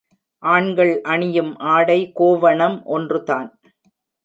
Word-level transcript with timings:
ஆண்கள் 0.43 1.01
அணியும் 1.03 1.51
ஆடை 1.67 1.99
கோவணம் 2.19 2.83
ஒன்றுதான். 2.85 3.49